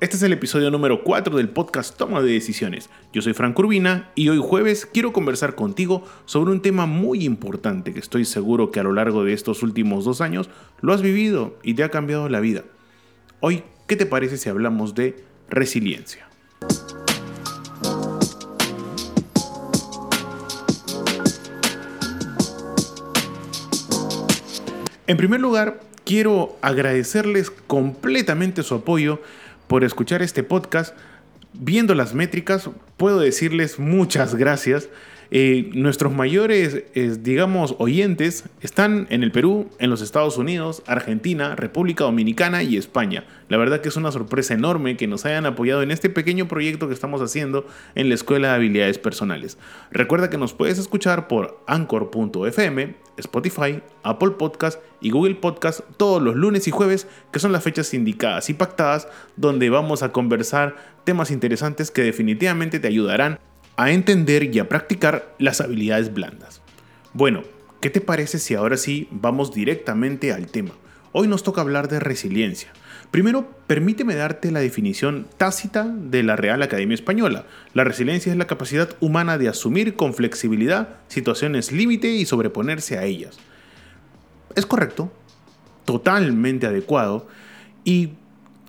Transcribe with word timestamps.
Este 0.00 0.14
es 0.14 0.22
el 0.22 0.32
episodio 0.32 0.70
número 0.70 1.02
4 1.02 1.36
del 1.36 1.48
podcast 1.48 1.96
Toma 1.96 2.22
de 2.22 2.30
Decisiones. 2.30 2.88
Yo 3.12 3.20
soy 3.20 3.32
Frank 3.32 3.58
Urbina 3.58 4.12
y 4.14 4.28
hoy 4.28 4.38
jueves 4.40 4.86
quiero 4.86 5.12
conversar 5.12 5.56
contigo 5.56 6.04
sobre 6.24 6.52
un 6.52 6.62
tema 6.62 6.86
muy 6.86 7.24
importante 7.24 7.92
que 7.92 7.98
estoy 7.98 8.24
seguro 8.24 8.70
que 8.70 8.78
a 8.78 8.84
lo 8.84 8.92
largo 8.92 9.24
de 9.24 9.32
estos 9.32 9.64
últimos 9.64 10.04
dos 10.04 10.20
años 10.20 10.50
lo 10.82 10.92
has 10.92 11.02
vivido 11.02 11.58
y 11.64 11.74
te 11.74 11.82
ha 11.82 11.90
cambiado 11.90 12.28
la 12.28 12.38
vida. 12.38 12.62
Hoy, 13.40 13.64
¿qué 13.88 13.96
te 13.96 14.06
parece 14.06 14.36
si 14.36 14.48
hablamos 14.48 14.94
de 14.94 15.16
resiliencia? 15.50 16.28
En 25.08 25.16
primer 25.16 25.40
lugar, 25.40 25.80
quiero 26.04 26.56
agradecerles 26.62 27.50
completamente 27.50 28.62
su 28.62 28.76
apoyo 28.76 29.20
por 29.68 29.84
escuchar 29.84 30.22
este 30.22 30.42
podcast. 30.42 30.96
Viendo 31.52 31.94
las 31.94 32.14
métricas, 32.14 32.68
puedo 32.96 33.20
decirles 33.20 33.78
muchas 33.78 34.34
gracias. 34.34 34.88
Eh, 35.30 35.70
nuestros 35.74 36.12
mayores, 36.14 36.84
digamos, 37.22 37.74
oyentes 37.78 38.44
están 38.60 39.06
en 39.10 39.22
el 39.22 39.30
Perú, 39.30 39.68
en 39.78 39.90
los 39.90 40.00
Estados 40.00 40.38
Unidos, 40.38 40.82
Argentina, 40.86 41.54
República 41.54 42.04
Dominicana 42.04 42.62
y 42.62 42.76
España. 42.76 43.24
La 43.48 43.56
verdad 43.56 43.80
que 43.80 43.88
es 43.88 43.96
una 43.96 44.12
sorpresa 44.12 44.54
enorme 44.54 44.96
que 44.96 45.06
nos 45.06 45.24
hayan 45.24 45.46
apoyado 45.46 45.82
en 45.82 45.90
este 45.90 46.10
pequeño 46.10 46.48
proyecto 46.48 46.88
que 46.88 46.94
estamos 46.94 47.20
haciendo 47.20 47.66
en 47.94 48.08
la 48.08 48.14
Escuela 48.14 48.48
de 48.48 48.54
Habilidades 48.54 48.98
Personales. 48.98 49.58
Recuerda 49.90 50.30
que 50.30 50.38
nos 50.38 50.54
puedes 50.54 50.78
escuchar 50.78 51.28
por 51.28 51.62
anchor.fm, 51.66 52.94
Spotify, 53.16 53.82
Apple 54.02 54.30
Podcast 54.32 54.80
y 55.00 55.10
Google 55.10 55.36
Podcast 55.36 55.80
todos 55.96 56.22
los 56.22 56.36
lunes 56.36 56.68
y 56.68 56.70
jueves, 56.70 57.06
que 57.32 57.38
son 57.38 57.52
las 57.52 57.64
fechas 57.64 57.92
indicadas 57.94 58.48
y 58.50 58.54
pactadas, 58.54 59.08
donde 59.36 59.70
vamos 59.70 60.02
a 60.02 60.12
conversar 60.12 60.76
temas 61.04 61.30
interesantes 61.30 61.90
que 61.90 62.02
definitivamente 62.02 62.80
te 62.80 62.88
ayudarán 62.88 63.38
a 63.78 63.92
entender 63.92 64.52
y 64.52 64.58
a 64.58 64.68
practicar 64.68 65.36
las 65.38 65.60
habilidades 65.60 66.12
blandas. 66.12 66.60
Bueno, 67.14 67.44
¿qué 67.80 67.90
te 67.90 68.00
parece 68.00 68.40
si 68.40 68.54
ahora 68.54 68.76
sí 68.76 69.06
vamos 69.12 69.54
directamente 69.54 70.32
al 70.32 70.48
tema? 70.48 70.72
Hoy 71.12 71.28
nos 71.28 71.44
toca 71.44 71.60
hablar 71.60 71.86
de 71.86 72.00
resiliencia. 72.00 72.72
Primero, 73.12 73.48
permíteme 73.68 74.16
darte 74.16 74.50
la 74.50 74.58
definición 74.58 75.28
tácita 75.36 75.84
de 75.84 76.24
la 76.24 76.34
Real 76.34 76.60
Academia 76.60 76.96
Española. 76.96 77.46
La 77.72 77.84
resiliencia 77.84 78.32
es 78.32 78.36
la 78.36 78.48
capacidad 78.48 78.90
humana 78.98 79.38
de 79.38 79.48
asumir 79.48 79.94
con 79.94 80.12
flexibilidad 80.12 80.96
situaciones 81.06 81.70
límite 81.70 82.08
y 82.08 82.26
sobreponerse 82.26 82.98
a 82.98 83.04
ellas. 83.04 83.38
Es 84.56 84.66
correcto, 84.66 85.12
totalmente 85.84 86.66
adecuado, 86.66 87.28
y 87.84 88.14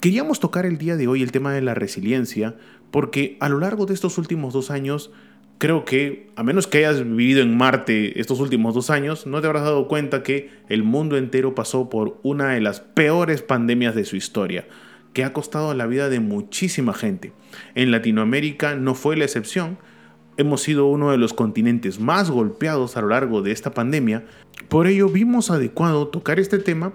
queríamos 0.02 0.40
tocar 0.40 0.68
el 0.68 0.78
día 0.78 0.98
de 0.98 1.08
hoy 1.08 1.24
el 1.24 1.32
tema 1.32 1.52
de 1.52 1.62
la 1.62 1.74
resiliencia 1.74 2.56
porque 2.92 3.38
a 3.40 3.50
lo 3.50 3.60
largo 3.60 3.86
de 3.86 3.94
estos 3.94 4.18
últimos 4.18 4.54
dos 4.54 4.72
años, 4.72 5.12
creo 5.58 5.86
que, 5.86 6.30
a 6.36 6.44
menos 6.44 6.68
que 6.68 6.80
hayas 6.80 7.04
vivido 7.04 7.42
en 7.42 7.58
Marte 7.58 8.20
estos 8.20 8.40
últimos 8.40 8.74
dos 8.74 8.90
años, 8.90 9.28
no 9.28 9.42
te 9.42 9.48
habrás 9.48 9.64
dado 9.64 9.88
cuenta 9.88 10.24
que 10.24 10.50
el 10.70 10.84
mundo 10.84 11.18
entero 11.18 11.54
pasó 11.54 11.90
por 11.90 12.20
una 12.24 12.50
de 12.50 12.62
las 12.62 12.80
peores 12.80 13.42
pandemias 13.42 13.94
de 13.94 14.06
su 14.06 14.16
historia, 14.16 14.68
que 15.14 15.24
ha 15.24 15.34
costado 15.34 15.74
la 15.74 15.86
vida 15.86 16.10
de 16.10 16.20
muchísima 16.20 16.94
gente. 16.94 17.34
En 17.76 17.92
Latinoamérica 17.92 18.76
no 18.76 18.96
fue 18.96 19.18
la 19.18 19.26
excepción. 19.26 19.78
Hemos 20.38 20.62
sido 20.62 20.86
uno 20.86 21.12
de 21.12 21.18
los 21.18 21.34
continentes 21.34 22.00
más 22.00 22.32
golpeados 22.32 22.96
a 22.96 23.02
lo 23.02 23.10
largo 23.10 23.42
de 23.42 23.52
esta 23.52 23.74
pandemia. 23.74 24.26
Por 24.70 24.88
ello 24.88 25.10
vimos 25.10 25.52
adecuado 25.52 26.08
tocar 26.08 26.40
este 26.40 26.60
tema 26.60 26.94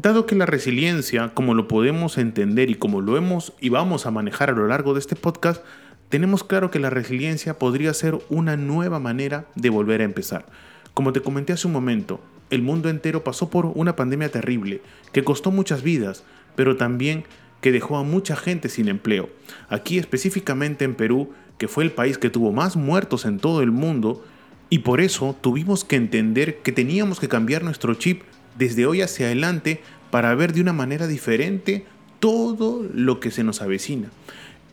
Dado 0.00 0.26
que 0.26 0.36
la 0.36 0.46
resiliencia, 0.46 1.32
como 1.34 1.54
lo 1.54 1.66
podemos 1.66 2.18
entender 2.18 2.70
y 2.70 2.76
como 2.76 3.00
lo 3.00 3.16
hemos 3.16 3.52
y 3.60 3.68
vamos 3.68 4.06
a 4.06 4.12
manejar 4.12 4.48
a 4.48 4.52
lo 4.52 4.68
largo 4.68 4.94
de 4.94 5.00
este 5.00 5.16
podcast, 5.16 5.64
tenemos 6.08 6.44
claro 6.44 6.70
que 6.70 6.78
la 6.78 6.88
resiliencia 6.88 7.58
podría 7.58 7.92
ser 7.92 8.16
una 8.28 8.56
nueva 8.56 9.00
manera 9.00 9.46
de 9.56 9.70
volver 9.70 10.00
a 10.00 10.04
empezar. 10.04 10.46
Como 10.94 11.12
te 11.12 11.20
comenté 11.20 11.52
hace 11.52 11.66
un 11.66 11.72
momento, 11.72 12.20
el 12.50 12.62
mundo 12.62 12.88
entero 12.88 13.24
pasó 13.24 13.50
por 13.50 13.66
una 13.66 13.96
pandemia 13.96 14.28
terrible 14.28 14.82
que 15.10 15.24
costó 15.24 15.50
muchas 15.50 15.82
vidas, 15.82 16.22
pero 16.54 16.76
también 16.76 17.24
que 17.60 17.72
dejó 17.72 17.96
a 17.96 18.04
mucha 18.04 18.36
gente 18.36 18.68
sin 18.68 18.86
empleo. 18.86 19.28
Aquí 19.68 19.98
específicamente 19.98 20.84
en 20.84 20.94
Perú, 20.94 21.32
que 21.58 21.66
fue 21.66 21.82
el 21.82 21.90
país 21.90 22.18
que 22.18 22.30
tuvo 22.30 22.52
más 22.52 22.76
muertos 22.76 23.24
en 23.24 23.40
todo 23.40 23.62
el 23.62 23.72
mundo, 23.72 24.24
y 24.70 24.80
por 24.80 25.00
eso 25.00 25.34
tuvimos 25.40 25.84
que 25.84 25.96
entender 25.96 26.58
que 26.58 26.70
teníamos 26.70 27.18
que 27.18 27.28
cambiar 27.28 27.64
nuestro 27.64 27.94
chip 27.94 28.22
desde 28.58 28.86
hoy 28.86 29.02
hacia 29.02 29.26
adelante 29.26 29.80
para 30.10 30.34
ver 30.34 30.52
de 30.52 30.60
una 30.60 30.72
manera 30.72 31.06
diferente 31.06 31.86
todo 32.20 32.86
lo 32.92 33.20
que 33.20 33.30
se 33.30 33.44
nos 33.44 33.62
avecina. 33.62 34.10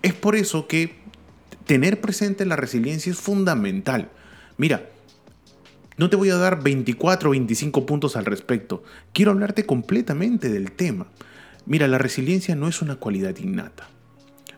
Es 0.02 0.14
por 0.14 0.36
eso 0.36 0.68
que 0.68 0.96
tener 1.66 2.02
presente 2.02 2.46
la 2.46 2.56
resiliencia 2.56 3.12
es 3.12 3.20
fundamental. 3.20 4.10
Mira, 4.58 4.90
no 5.98 6.10
te 6.10 6.16
voy 6.16 6.30
a 6.30 6.36
dar 6.36 6.62
24 6.62 7.30
o 7.30 7.32
25 7.32 7.86
puntos 7.86 8.16
al 8.16 8.26
respecto. 8.26 8.84
Quiero 9.14 9.32
hablarte 9.32 9.66
completamente 9.66 10.50
del 10.50 10.72
tema. 10.72 11.08
Mira, 11.66 11.88
la 11.88 11.98
resiliencia 11.98 12.56
no 12.56 12.68
es 12.68 12.82
una 12.82 12.98
cualidad 12.98 13.38
innata. 13.38 13.88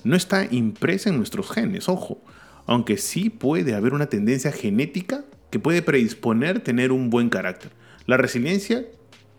No 0.03 0.15
está 0.15 0.47
impresa 0.49 1.09
en 1.09 1.17
nuestros 1.17 1.51
genes, 1.51 1.89
ojo. 1.89 2.21
Aunque 2.65 2.97
sí 2.97 3.29
puede 3.29 3.75
haber 3.75 3.93
una 3.93 4.07
tendencia 4.07 4.51
genética 4.51 5.23
que 5.51 5.59
puede 5.59 5.81
predisponer 5.81 6.59
tener 6.61 6.91
un 6.91 7.09
buen 7.09 7.29
carácter. 7.29 7.71
La 8.05 8.17
resiliencia 8.17 8.85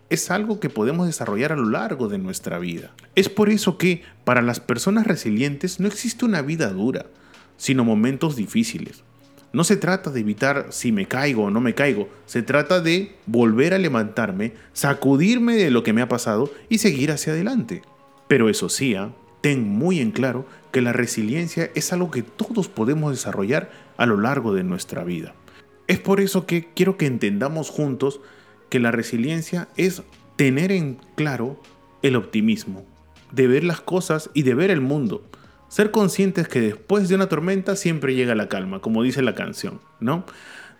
es 0.09 0.31
algo 0.31 0.59
que 0.59 0.69
podemos 0.69 1.05
desarrollar 1.05 1.51
a 1.51 1.55
lo 1.55 1.69
largo 1.69 2.07
de 2.07 2.17
nuestra 2.17 2.59
vida. 2.59 2.91
Es 3.15 3.29
por 3.29 3.49
eso 3.49 3.77
que 3.77 4.03
para 4.23 4.41
las 4.41 4.59
personas 4.59 5.05
resilientes 5.05 5.79
no 5.79 5.87
existe 5.87 6.25
una 6.25 6.41
vida 6.41 6.69
dura, 6.69 7.05
sino 7.57 7.83
momentos 7.83 8.35
difíciles. 8.35 9.03
No 9.51 9.63
se 9.63 9.77
trata 9.77 10.11
de 10.11 10.19
evitar 10.19 10.67
si 10.69 10.91
me 10.91 11.07
caigo 11.07 11.45
o 11.45 11.51
no 11.51 11.59
me 11.61 11.73
caigo, 11.73 12.09
se 12.25 12.43
trata 12.43 12.81
de 12.81 13.15
volver 13.25 13.73
a 13.73 13.79
levantarme, 13.79 14.53
sacudirme 14.73 15.55
de 15.55 15.71
lo 15.71 15.83
que 15.83 15.93
me 15.93 16.01
ha 16.01 16.07
pasado 16.07 16.51
y 16.69 16.79
seguir 16.79 17.11
hacia 17.11 17.33
adelante. 17.33 17.81
Pero 18.27 18.49
eso 18.49 18.69
sí, 18.69 18.93
¿ah? 18.95 19.11
ten 19.41 19.67
muy 19.67 19.99
en 19.99 20.11
claro 20.11 20.45
que 20.71 20.81
la 20.81 20.93
resiliencia 20.93 21.71
es 21.73 21.91
algo 21.93 22.11
que 22.11 22.21
todos 22.21 22.67
podemos 22.67 23.11
desarrollar 23.11 23.71
a 23.97 24.05
lo 24.05 24.17
largo 24.17 24.53
de 24.53 24.63
nuestra 24.63 25.03
vida. 25.03 25.33
Es 25.87 25.99
por 25.99 26.19
eso 26.19 26.45
que 26.45 26.67
quiero 26.75 26.97
que 26.97 27.07
entendamos 27.07 27.71
juntos 27.71 28.21
que 28.69 28.79
la 28.79 28.91
resiliencia 28.91 29.67
es 29.77 30.03
tener 30.35 30.71
en 30.71 30.97
claro 31.15 31.59
el 32.01 32.15
optimismo, 32.15 32.85
de 33.31 33.47
ver 33.47 33.63
las 33.63 33.81
cosas 33.81 34.29
y 34.33 34.43
de 34.43 34.53
ver 34.53 34.71
el 34.71 34.81
mundo. 34.81 35.23
Ser 35.67 35.91
conscientes 35.91 36.47
que 36.47 36.61
después 36.61 37.09
de 37.09 37.15
una 37.15 37.29
tormenta 37.29 37.75
siempre 37.75 38.15
llega 38.15 38.35
la 38.35 38.47
calma, 38.47 38.79
como 38.79 39.03
dice 39.03 39.21
la 39.21 39.35
canción, 39.35 39.79
¿no? 39.99 40.25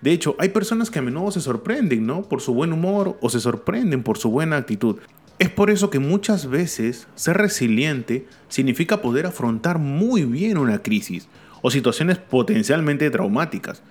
De 0.01 0.11
hecho, 0.11 0.35
hay 0.39 0.49
personas 0.49 0.89
que 0.89 0.99
a 0.99 1.01
menudo 1.01 1.29
se 1.31 1.41
sorprenden, 1.41 2.07
¿no? 2.07 2.23
Por 2.23 2.41
su 2.41 2.53
buen 2.53 2.71
humor 2.71 3.17
o 3.21 3.29
se 3.29 3.39
sorprenden 3.39 4.01
por 4.01 4.17
su 4.17 4.31
buena 4.31 4.55
actitud. 4.57 4.97
Es 5.39 5.49
por 5.49 5.69
eso 5.69 5.89
que 5.89 5.99
muchas 5.99 6.49
veces 6.49 7.07
ser 7.15 7.37
resiliente 7.37 8.25
significa 8.47 9.01
poder 9.01 9.25
afrontar 9.25 9.77
muy 9.77 10.23
bien 10.23 10.57
una 10.57 10.81
crisis 10.81 11.27
o 11.61 11.69
situaciones 11.69 12.17
potencialmente 12.17 13.09
traumáticas. 13.09 13.83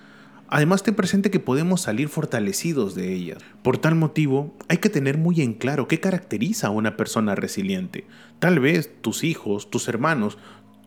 Además, 0.51 0.81
te 0.81 0.93
presente 0.93 1.29
que 1.29 1.39
podemos 1.39 1.81
salir 1.81 2.09
fortalecidos 2.09 2.95
de 2.95 3.13
ellas. 3.13 3.37
Por 3.61 3.77
tal 3.77 3.93
motivo, 3.93 4.55
hay 4.67 4.77
que 4.77 4.89
tener 4.89 5.17
muy 5.17 5.41
en 5.41 5.53
claro 5.53 5.87
qué 5.87 5.99
caracteriza 5.99 6.67
a 6.67 6.71
una 6.71 6.97
persona 6.97 7.35
resiliente. 7.35 8.05
Tal 8.39 8.59
vez 8.59 8.91
tus 9.01 9.23
hijos, 9.23 9.69
tus 9.69 9.87
hermanos, 9.87 10.39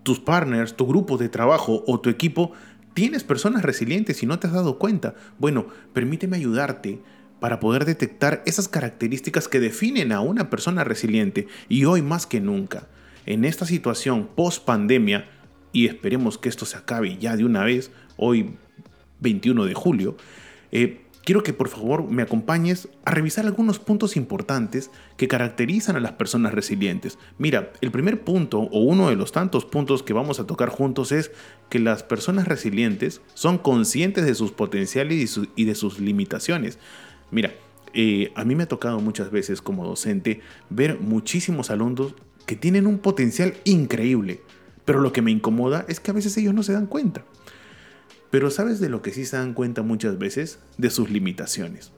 tus 0.03 0.19
partners, 0.19 0.75
tu 0.75 0.87
grupo 0.87 1.17
de 1.17 1.29
trabajo 1.29 1.85
o 1.87 2.01
tu 2.01 2.11
equipo 2.11 2.53
tienes 2.93 3.23
personas 3.23 3.63
resilientes 3.63 4.23
y 4.23 4.27
no 4.27 4.41
te 4.41 4.49
has 4.49 4.53
dado 4.53 4.79
cuenta. 4.79 5.15
Bueno, 5.39 5.67
permíteme 5.93 6.37
ayudarte 6.37 7.01
para 7.39 7.61
poder 7.61 7.85
detectar 7.85 8.43
esas 8.47 8.69
características 8.69 9.47
que 9.47 9.61
definen 9.61 10.11
a 10.11 10.21
una 10.21 10.51
persona 10.51 10.83
resiliente 10.83 11.47
y 11.69 11.85
hoy 11.85 12.03
más 12.03 12.27
que 12.27 12.41
nunca. 12.41 12.89
En 13.27 13.45
esta 13.45 13.65
situación 13.65 14.29
post 14.35 14.65
pandemia, 14.65 15.29
y 15.73 15.87
esperemos 15.87 16.37
que 16.37 16.49
esto 16.49 16.67
se 16.67 16.77
acabe 16.77 17.17
ya 17.17 17.37
de 17.37 17.45
una 17.45 17.65
vez, 17.65 17.91
hoy 18.17 18.57
21 19.23 19.65
de 19.65 19.75
julio, 19.75 20.17
eh, 20.73 21.03
quiero 21.25 21.43
que 21.43 21.53
por 21.53 21.69
favor 21.69 22.09
me 22.09 22.23
acompañes 22.23 22.89
a 23.05 23.13
revisar 23.13 23.47
algunos 23.47 23.79
puntos 23.79 24.17
importantes 24.17 24.91
que 25.17 25.29
caracterizan 25.29 25.97
a 25.97 26.01
las 26.01 26.13
personas 26.13 26.53
resilientes. 26.53 27.19
Mira, 27.39 27.73
el 27.81 27.91
primer 27.91 28.23
punto 28.23 28.61
o 28.61 28.81
uno 28.81 29.09
de 29.09 29.17
los 29.17 29.33
tantos 29.33 29.65
puntos 29.65 30.03
que 30.03 30.13
vamos 30.13 30.41
a 30.41 30.47
tocar 30.47 30.69
juntos 30.69 31.13
es 31.13 31.31
que 31.69 31.79
las 31.79 32.03
personas 32.03 32.49
resilientes 32.49 33.21
son 33.35 33.59
conscientes 33.59 34.27
de 34.27 34.35
sus 34.35 34.53
potenciales 34.53 35.41
y, 35.57 35.65
de 35.65 35.75
sus 35.75 36.01
limitaciones. 36.01 36.79
Mira, 37.31 37.55
eh, 37.95 38.33
a 38.35 38.45
mí 38.45 38.55
me 38.55 38.65
ha 38.65 38.69
tocado 38.69 39.01
muchas 39.01 39.31
veces 39.31 39.63
como 39.63 39.87
docente 39.87 40.41
ver 40.71 40.99
muchísimos 41.01 41.71
alumnos 41.71 42.15
que 42.47 42.57
tienen 42.57 42.87
un 42.87 42.99
potencial 42.99 43.55
increíble, 43.65 44.41
pero 44.85 45.01
lo 45.01 45.13
que 45.13 45.23
me 45.23 45.31
incomoda 45.31 45.85
es 45.89 46.01
que 46.01 46.11
a 46.11 46.15
veces 46.15 46.37
ellos 46.37 46.55
no 46.55 46.63
se 46.63 46.73
dan 46.73 46.87
cuenta. 46.87 47.25
Pero 48.33 48.51
¿sabes 48.51 48.81
de 48.81 48.89
lo 48.89 49.03
que 49.03 49.13
sí 49.13 49.27
se 49.27 49.37
dan 49.37 49.53
cuenta 49.53 49.83
muchas 49.83 50.19
veces? 50.19 50.59
De 50.79 50.89
sus 50.89 51.11
limitaciones. 51.11 51.93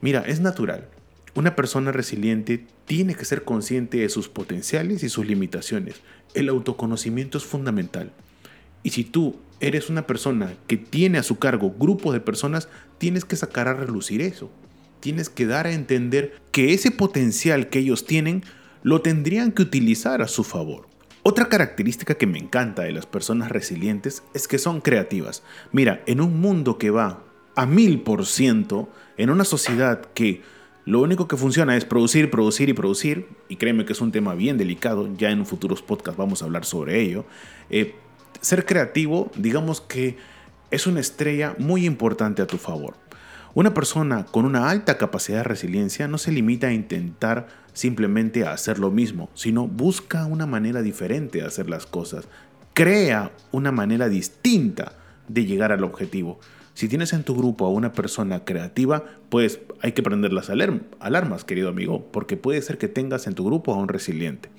Mira, 0.00 0.22
es 0.26 0.40
natural. 0.40 0.88
Una 1.36 1.54
persona 1.54 1.92
resiliente 1.92 2.66
tiene 2.86 3.14
que 3.14 3.24
ser 3.24 3.44
consciente 3.44 3.98
de 3.98 4.08
sus 4.08 4.28
potenciales 4.28 5.04
y 5.04 5.08
sus 5.08 5.24
limitaciones. 5.24 6.00
El 6.34 6.48
autoconocimiento 6.48 7.38
es 7.38 7.44
fundamental. 7.44 8.10
Y 8.82 8.90
si 8.90 9.04
tú 9.04 9.36
eres 9.60 9.90
una 9.90 10.08
persona 10.08 10.54
que 10.66 10.76
tiene 10.76 11.18
a 11.18 11.22
su 11.22 11.38
cargo 11.38 11.72
grupos 11.78 12.14
de 12.14 12.20
personas, 12.20 12.68
tienes 12.98 13.24
que 13.24 13.36
sacar 13.36 13.68
a 13.68 13.74
relucir 13.74 14.22
eso. 14.22 14.50
Tienes 14.98 15.28
que 15.28 15.46
dar 15.46 15.68
a 15.68 15.72
entender 15.72 16.34
que 16.50 16.74
ese 16.74 16.90
potencial 16.90 17.68
que 17.68 17.78
ellos 17.78 18.06
tienen 18.06 18.42
lo 18.82 19.02
tendrían 19.02 19.52
que 19.52 19.62
utilizar 19.62 20.20
a 20.20 20.26
su 20.26 20.42
favor. 20.42 20.88
Otra 21.26 21.48
característica 21.48 22.16
que 22.16 22.26
me 22.26 22.38
encanta 22.38 22.82
de 22.82 22.92
las 22.92 23.06
personas 23.06 23.50
resilientes 23.50 24.22
es 24.34 24.46
que 24.46 24.58
son 24.58 24.82
creativas. 24.82 25.42
Mira, 25.72 26.02
en 26.04 26.20
un 26.20 26.38
mundo 26.38 26.76
que 26.76 26.90
va 26.90 27.22
a 27.56 27.64
mil 27.64 28.02
por 28.02 28.26
ciento, 28.26 28.90
en 29.16 29.30
una 29.30 29.44
sociedad 29.44 30.02
que 30.12 30.42
lo 30.84 31.00
único 31.00 31.26
que 31.26 31.38
funciona 31.38 31.78
es 31.78 31.86
producir, 31.86 32.30
producir 32.30 32.68
y 32.68 32.74
producir, 32.74 33.26
y 33.48 33.56
créeme 33.56 33.86
que 33.86 33.94
es 33.94 34.02
un 34.02 34.12
tema 34.12 34.34
bien 34.34 34.58
delicado, 34.58 35.08
ya 35.16 35.30
en 35.30 35.46
futuros 35.46 35.80
podcasts 35.80 36.18
vamos 36.18 36.42
a 36.42 36.44
hablar 36.44 36.66
sobre 36.66 37.00
ello, 37.00 37.24
eh, 37.70 37.94
ser 38.42 38.66
creativo, 38.66 39.30
digamos 39.34 39.80
que 39.80 40.18
es 40.70 40.86
una 40.86 41.00
estrella 41.00 41.56
muy 41.58 41.86
importante 41.86 42.42
a 42.42 42.46
tu 42.46 42.58
favor. 42.58 42.96
Una 43.56 43.72
persona 43.72 44.24
con 44.24 44.46
una 44.46 44.68
alta 44.68 44.98
capacidad 44.98 45.38
de 45.38 45.44
resiliencia 45.44 46.08
no 46.08 46.18
se 46.18 46.32
limita 46.32 46.66
a 46.66 46.72
intentar 46.72 47.46
simplemente 47.72 48.44
hacer 48.44 48.80
lo 48.80 48.90
mismo, 48.90 49.30
sino 49.34 49.68
busca 49.68 50.26
una 50.26 50.44
manera 50.44 50.82
diferente 50.82 51.38
de 51.38 51.44
hacer 51.44 51.70
las 51.70 51.86
cosas. 51.86 52.26
Crea 52.72 53.30
una 53.52 53.70
manera 53.70 54.08
distinta 54.08 54.94
de 55.28 55.44
llegar 55.44 55.70
al 55.70 55.84
objetivo. 55.84 56.40
Si 56.74 56.88
tienes 56.88 57.12
en 57.12 57.22
tu 57.22 57.36
grupo 57.36 57.64
a 57.64 57.70
una 57.70 57.92
persona 57.92 58.44
creativa, 58.44 59.04
pues 59.28 59.60
hay 59.80 59.92
que 59.92 60.02
prender 60.02 60.32
las 60.32 60.50
alarmas, 60.50 61.44
querido 61.44 61.68
amigo, 61.68 62.10
porque 62.10 62.36
puede 62.36 62.60
ser 62.60 62.76
que 62.76 62.88
tengas 62.88 63.28
en 63.28 63.34
tu 63.34 63.44
grupo 63.44 63.72
a 63.72 63.76
un 63.76 63.86
resiliente. 63.86 64.50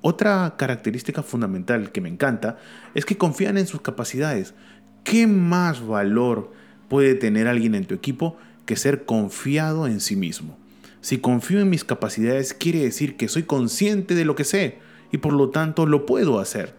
Otra 0.00 0.54
característica 0.56 1.24
fundamental 1.24 1.90
que 1.90 2.00
me 2.00 2.08
encanta 2.08 2.56
es 2.94 3.04
que 3.04 3.18
confían 3.18 3.58
en 3.58 3.66
sus 3.66 3.80
capacidades. 3.80 4.54
¿Qué 5.02 5.26
más 5.26 5.84
valor 5.84 6.52
puede 6.88 7.14
tener 7.14 7.48
alguien 7.48 7.74
en 7.74 7.84
tu 7.84 7.94
equipo 7.94 8.36
que 8.66 8.76
ser 8.76 9.04
confiado 9.04 9.86
en 9.86 10.00
sí 10.00 10.16
mismo. 10.16 10.56
Si 11.00 11.18
confío 11.18 11.60
en 11.60 11.70
mis 11.70 11.84
capacidades 11.84 12.54
quiere 12.54 12.80
decir 12.80 13.16
que 13.16 13.28
soy 13.28 13.44
consciente 13.44 14.14
de 14.14 14.24
lo 14.24 14.34
que 14.34 14.44
sé 14.44 14.78
y 15.12 15.18
por 15.18 15.32
lo 15.32 15.50
tanto 15.50 15.86
lo 15.86 16.06
puedo 16.06 16.40
hacer. 16.40 16.74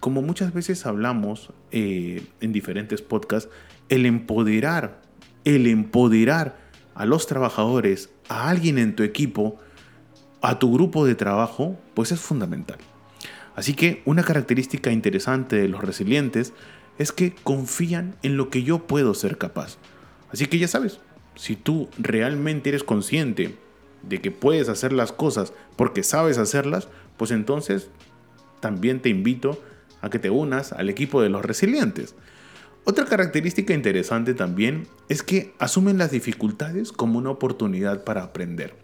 Como 0.00 0.22
muchas 0.22 0.52
veces 0.52 0.86
hablamos 0.86 1.50
eh, 1.70 2.24
en 2.40 2.52
diferentes 2.52 3.02
podcasts, 3.02 3.50
el 3.88 4.06
empoderar, 4.06 5.02
el 5.44 5.66
empoderar 5.66 6.58
a 6.94 7.04
los 7.04 7.26
trabajadores, 7.26 8.10
a 8.28 8.48
alguien 8.48 8.78
en 8.78 8.96
tu 8.96 9.02
equipo, 9.02 9.58
a 10.40 10.58
tu 10.58 10.72
grupo 10.72 11.06
de 11.06 11.14
trabajo, 11.14 11.78
pues 11.94 12.10
es 12.12 12.20
fundamental. 12.20 12.78
Así 13.54 13.74
que 13.74 14.02
una 14.06 14.22
característica 14.22 14.90
interesante 14.90 15.56
de 15.56 15.68
los 15.68 15.82
resilientes 15.82 16.52
es 16.98 17.12
que 17.12 17.34
confían 17.42 18.16
en 18.22 18.36
lo 18.36 18.50
que 18.50 18.62
yo 18.62 18.86
puedo 18.86 19.14
ser 19.14 19.38
capaz. 19.38 19.78
Así 20.32 20.46
que 20.46 20.58
ya 20.58 20.68
sabes, 20.68 21.00
si 21.34 21.56
tú 21.56 21.88
realmente 21.98 22.68
eres 22.70 22.84
consciente 22.84 23.56
de 24.02 24.20
que 24.20 24.30
puedes 24.30 24.68
hacer 24.68 24.92
las 24.92 25.12
cosas 25.12 25.52
porque 25.76 26.02
sabes 26.02 26.38
hacerlas, 26.38 26.88
pues 27.16 27.30
entonces 27.30 27.88
también 28.60 29.00
te 29.00 29.08
invito 29.08 29.60
a 30.00 30.10
que 30.10 30.18
te 30.18 30.30
unas 30.30 30.72
al 30.72 30.90
equipo 30.90 31.22
de 31.22 31.28
los 31.28 31.44
resilientes. 31.44 32.14
Otra 32.84 33.04
característica 33.04 33.74
interesante 33.74 34.34
también 34.34 34.88
es 35.08 35.22
que 35.22 35.54
asumen 35.58 35.98
las 35.98 36.10
dificultades 36.10 36.90
como 36.90 37.18
una 37.18 37.30
oportunidad 37.30 38.02
para 38.02 38.24
aprender. 38.24 38.74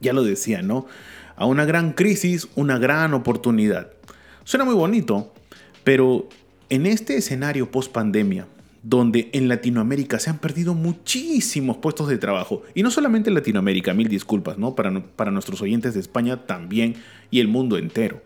Ya 0.00 0.12
lo 0.12 0.22
decía, 0.22 0.62
¿no? 0.62 0.86
A 1.34 1.46
una 1.46 1.64
gran 1.64 1.92
crisis, 1.92 2.48
una 2.54 2.78
gran 2.78 3.12
oportunidad. 3.14 3.90
Suena 4.44 4.64
muy 4.64 4.74
bonito, 4.74 5.32
pero 5.82 6.28
en 6.74 6.86
este 6.86 7.16
escenario 7.16 7.70
post 7.70 7.92
pandemia, 7.92 8.48
donde 8.82 9.30
en 9.32 9.46
Latinoamérica 9.46 10.18
se 10.18 10.30
han 10.30 10.38
perdido 10.38 10.74
muchísimos 10.74 11.76
puestos 11.76 12.08
de 12.08 12.18
trabajo, 12.18 12.64
y 12.74 12.82
no 12.82 12.90
solamente 12.90 13.30
en 13.30 13.34
Latinoamérica, 13.34 13.94
mil 13.94 14.08
disculpas, 14.08 14.58
¿no? 14.58 14.74
Para, 14.74 15.00
para 15.14 15.30
nuestros 15.30 15.62
oyentes 15.62 15.94
de 15.94 16.00
España 16.00 16.46
también 16.46 16.96
y 17.30 17.38
el 17.38 17.46
mundo 17.46 17.78
entero. 17.78 18.22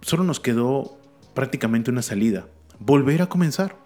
Solo 0.00 0.24
nos 0.24 0.40
quedó 0.40 0.98
prácticamente 1.32 1.92
una 1.92 2.02
salida, 2.02 2.48
volver 2.80 3.22
a 3.22 3.28
comenzar. 3.28 3.76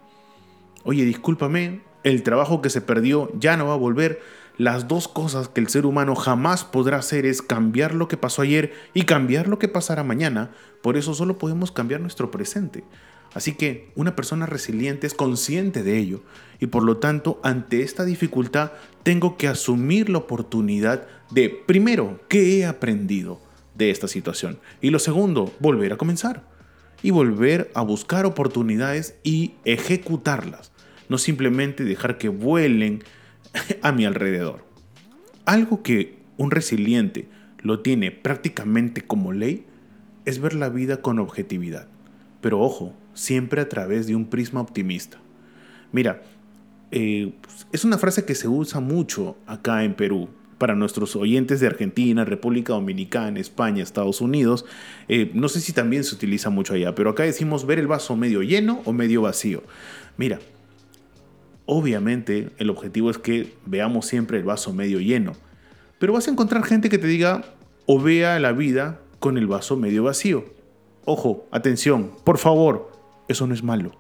Oye, 0.85 1.05
discúlpame, 1.05 1.83
el 2.05 2.23
trabajo 2.23 2.62
que 2.62 2.71
se 2.71 2.81
perdió 2.81 3.31
ya 3.38 3.59
no 3.59 3.67
va 3.67 3.75
a 3.75 3.77
volver. 3.77 4.23
Las 4.56 4.88
dos 4.88 5.09
cosas 5.09 5.50
que 5.50 5.61
el 5.61 5.69
ser 5.69 5.85
humano 5.85 6.15
jamás 6.15 6.65
podrá 6.65 6.97
hacer 6.97 7.27
es 7.27 7.43
cambiar 7.43 7.94
lo 7.94 8.09
que 8.09 8.17
pasó 8.17 8.41
ayer 8.41 8.73
y 8.94 9.03
cambiar 9.03 9.47
lo 9.47 9.59
que 9.59 9.69
pasará 9.69 10.05
mañana. 10.05 10.53
Por 10.83 10.97
eso 10.97 11.12
solo 11.12 11.37
podemos 11.37 11.71
cambiar 11.71 12.00
nuestro 12.00 12.31
presente. 12.31 12.83
Así 13.37 13.53
que 13.53 13.91
una 13.97 14.17
persona 14.17 14.47
resiliente 14.47 15.06
es 15.06 15.12
consciente 15.12 15.83
de 15.83 15.99
ello 15.99 16.23
y 16.59 16.69
por 16.69 16.83
lo 16.83 16.97
tanto 16.97 17.38
ante 17.44 17.83
esta 17.83 18.06
dificultad 18.06 18.73
tengo 19.03 19.37
que 19.37 19.47
asumir 19.47 20.09
la 20.09 20.17
oportunidad 20.17 21.06
de, 21.31 21.50
primero, 21.50 22.19
¿qué 22.31 22.56
he 22.56 22.65
aprendido 22.65 23.38
de 23.75 23.91
esta 23.91 24.09
situación? 24.09 24.59
Y 24.81 24.88
lo 24.88 24.99
segundo, 24.99 25.53
volver 25.61 25.93
a 25.93 25.99
comenzar 25.99 26.44
y 27.03 27.11
volver 27.11 27.71
a 27.75 27.83
buscar 27.83 28.25
oportunidades 28.25 29.19
y 29.23 29.53
ejecutarlas, 29.67 30.73
no 31.11 31.19
simplemente 31.19 31.85
dejar 31.85 32.17
que 32.17 32.31
vuelen 32.31 33.05
a 33.83 33.93
mi 33.93 34.06
alrededor. 34.06 34.65
Algo 35.44 35.83
que 35.83 36.21
un 36.38 36.50
resiliente 36.50 37.28
lo 37.59 37.81
tiene 37.81 38.12
prácticamente 38.12 39.02
como 39.02 39.35
ley 39.35 39.66
es 40.25 40.40
ver 40.40 40.55
la 40.55 40.71
vida 40.71 41.02
con 41.02 41.19
objetividad. 41.19 41.87
Pero 42.40 42.61
ojo, 42.61 42.95
siempre 43.16 43.61
a 43.61 43.68
través 43.68 44.06
de 44.06 44.14
un 44.14 44.26
prisma 44.26 44.61
optimista. 44.61 45.18
Mira, 45.90 46.23
eh, 46.90 47.32
es 47.73 47.85
una 47.85 47.99
frase 47.99 48.25
que 48.25 48.35
se 48.35 48.46
usa 48.46 48.80
mucho 48.80 49.37
acá 49.46 49.82
en 49.85 49.94
Perú. 49.94 50.28
Para 50.58 50.75
nuestros 50.75 51.16
oyentes 51.16 51.61
de 51.61 51.66
Argentina, 51.66 52.25
República 52.25 52.73
Dominicana, 52.73 53.40
España, 53.40 53.82
Estados 53.82 54.23
Unidos, 54.23 54.64
eh, 55.06 55.30
no 55.35 55.50
sé 55.50 55.61
si 55.61 55.75
también 55.75 56.02
se 56.02 56.14
utiliza 56.14 56.49
mucho 56.49 56.73
allá, 56.73 56.94
pero 56.94 57.11
acá 57.11 57.25
decimos 57.25 57.66
ver 57.66 57.78
el 57.78 57.87
vaso 57.87 58.16
medio 58.16 58.42
lleno 58.42 58.80
o 58.87 58.94
medio 58.94 59.20
vacío. 59.20 59.62
Mira, 60.16 60.38
obviamente 61.66 62.50
el 62.56 62.70
objetivo 62.70 63.11
es 63.11 63.18
que 63.18 63.52
veamos 63.66 64.06
siempre 64.06 64.38
el 64.38 64.44
vaso 64.44 64.73
medio 64.73 64.99
lleno, 64.99 65.35
pero 65.99 66.14
vas 66.14 66.26
a 66.26 66.30
encontrar 66.30 66.64
gente 66.64 66.88
que 66.88 66.96
te 66.96 67.06
diga 67.06 67.44
o 67.85 68.00
vea 68.00 68.40
la 68.40 68.52
vida 68.52 69.00
con 69.18 69.37
el 69.37 69.46
vaso 69.46 69.76
medio 69.76 70.04
vacío. 70.04 70.46
Ojo, 71.04 71.46
atención, 71.50 72.12
por 72.25 72.38
favor, 72.38 72.96
eso 73.28 73.47
no 73.47 73.54
es 73.54 73.62
malo. 73.62 73.92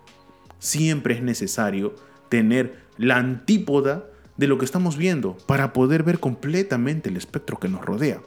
Siempre 0.58 1.14
es 1.14 1.22
necesario 1.22 1.94
tener 2.28 2.80
la 2.98 3.16
antípoda 3.16 4.06
de 4.36 4.46
lo 4.46 4.58
que 4.58 4.64
estamos 4.64 4.96
viendo 4.96 5.36
para 5.46 5.72
poder 5.72 6.02
ver 6.02 6.20
completamente 6.20 7.08
el 7.08 7.16
espectro 7.16 7.58
que 7.58 7.68
nos 7.68 7.84
rodea. 7.84 8.20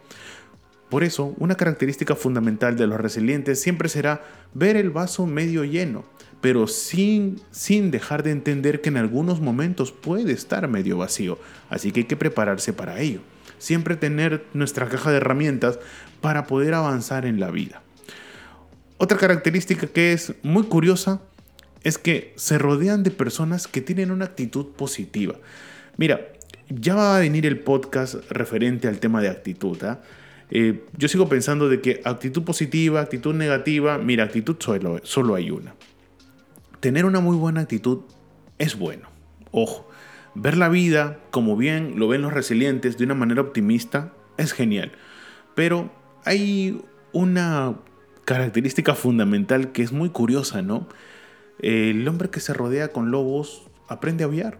Por 0.90 1.04
eso, 1.04 1.36
una 1.38 1.56
característica 1.56 2.16
fundamental 2.16 2.76
de 2.76 2.88
los 2.88 3.00
resilientes 3.00 3.62
siempre 3.62 3.90
será 3.90 4.24
ver 4.56 4.76
el 4.76 4.90
vaso 4.90 5.28
medio 5.28 5.64
lleno, 5.64 6.04
pero 6.42 6.66
sin, 6.66 7.40
sin 7.52 7.92
dejar 7.92 8.24
de 8.24 8.32
entender 8.32 8.82
que 8.82 8.90
en 8.90 8.98
algunos 8.98 9.40
momentos 9.40 9.92
puede 9.92 10.32
estar 10.32 10.68
medio 10.68 10.98
vacío, 10.98 11.38
así 11.70 11.92
que 11.92 12.02
hay 12.02 12.06
que 12.06 12.18
prepararse 12.18 12.74
para 12.74 13.00
ello. 13.00 13.20
Siempre 13.60 13.98
tener 13.98 14.46
nuestra 14.54 14.88
caja 14.88 15.12
de 15.12 15.18
herramientas 15.18 15.80
para 16.22 16.48
poder 16.48 16.74
avanzar 16.74 17.26
en 17.26 17.40
la 17.40 17.52
vida. 17.52 17.84
Otra 19.00 19.18
característica 19.18 19.88
que 19.88 20.14
es 20.14 20.34
muy 20.44 20.64
curiosa 20.64 21.22
es 21.84 21.98
que 21.98 22.34
se 22.36 22.58
rodean 22.58 23.02
de 23.04 23.12
personas 23.12 23.68
que 23.68 23.82
tienen 23.82 24.12
una 24.12 24.26
actitud 24.26 24.68
positiva. 24.68 25.36
Mira, 25.98 26.20
ya 26.70 26.96
va 26.96 27.16
a 27.16 27.20
venir 27.20 27.46
el 27.46 27.60
podcast 27.60 28.16
referente 28.30 28.90
al 28.90 29.00
tema 29.00 29.22
de 29.22 29.30
actitud. 29.30 29.82
¿ah? 29.84 30.02
Eh, 30.52 30.84
yo 30.98 31.08
sigo 31.08 31.30
pensando 31.30 31.70
de 31.70 31.80
que 31.80 32.02
actitud 32.04 32.44
positiva, 32.44 33.00
actitud 33.00 33.34
negativa, 33.34 33.98
mira, 33.98 34.26
actitud 34.26 34.58
solo, 34.60 35.00
solo 35.04 35.36
hay 35.36 35.50
una. 35.50 35.74
Tener 36.82 37.06
una 37.06 37.22
muy 37.22 37.38
buena 37.38 37.62
actitud 37.62 38.02
es 38.58 38.78
bueno. 38.78 39.08
Ojo, 39.52 39.90
Ver 40.36 40.58
la 40.58 40.70
vida, 40.70 41.20
como 41.32 41.58
bien 41.58 41.94
lo 41.98 42.08
ven 42.08 42.22
los 42.22 42.34
resilientes, 42.34 42.98
de 42.98 43.06
una 43.06 43.16
manera 43.16 43.42
optimista, 43.42 44.14
es 44.38 44.54
genial. 44.54 44.92
Pero 45.56 45.92
hay 46.24 46.82
una 47.14 47.76
característica 48.30 48.94
fundamental 48.94 49.72
que 49.72 49.82
es 49.82 49.92
muy 49.92 50.12
curiosa, 50.12 50.62
¿no? 50.62 50.88
El 51.58 52.08
hombre 52.08 52.30
que 52.30 52.40
se 52.40 52.54
rodea 52.54 52.90
con 52.90 53.10
lobos 53.10 53.64
aprende 53.88 54.24
a 54.24 54.28
aviar. 54.28 54.60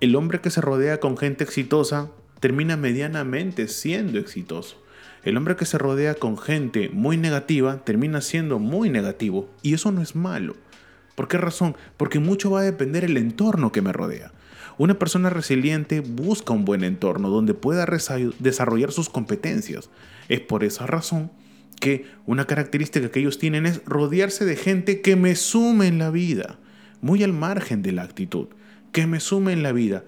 El 0.00 0.16
hombre 0.16 0.40
que 0.40 0.50
se 0.50 0.60
rodea 0.60 0.98
con 0.98 1.16
gente 1.16 1.44
exitosa 1.44 2.10
termina 2.40 2.76
medianamente 2.76 3.68
siendo 3.68 4.18
exitoso. 4.18 4.82
El 5.22 5.36
hombre 5.36 5.54
que 5.54 5.64
se 5.64 5.78
rodea 5.78 6.16
con 6.16 6.36
gente 6.36 6.90
muy 6.92 7.16
negativa 7.16 7.84
termina 7.84 8.20
siendo 8.20 8.58
muy 8.58 8.90
negativo. 8.90 9.48
Y 9.62 9.74
eso 9.74 9.92
no 9.92 10.02
es 10.02 10.16
malo. 10.16 10.56
¿Por 11.14 11.28
qué 11.28 11.38
razón? 11.38 11.76
Porque 11.96 12.18
mucho 12.18 12.50
va 12.50 12.62
a 12.62 12.64
depender 12.64 13.04
el 13.04 13.16
entorno 13.16 13.70
que 13.70 13.80
me 13.80 13.92
rodea. 13.92 14.32
Una 14.76 14.98
persona 14.98 15.30
resiliente 15.30 16.00
busca 16.00 16.52
un 16.52 16.64
buen 16.64 16.82
entorno 16.82 17.30
donde 17.30 17.54
pueda 17.54 17.86
desarrollar 18.40 18.90
sus 18.90 19.08
competencias. 19.08 19.88
Es 20.28 20.40
por 20.40 20.64
esa 20.64 20.88
razón 20.88 21.30
que 21.82 22.06
una 22.26 22.44
característica 22.44 23.10
que 23.10 23.18
ellos 23.18 23.38
tienen 23.38 23.66
es 23.66 23.84
rodearse 23.84 24.44
de 24.44 24.54
gente 24.54 25.00
que 25.00 25.16
me 25.16 25.34
sume 25.34 25.88
en 25.88 25.98
la 25.98 26.10
vida, 26.12 26.60
muy 27.00 27.24
al 27.24 27.32
margen 27.32 27.82
de 27.82 27.90
la 27.90 28.04
actitud, 28.04 28.46
que 28.92 29.08
me 29.08 29.18
sume 29.18 29.52
en 29.52 29.64
la 29.64 29.72
vida. 29.72 30.04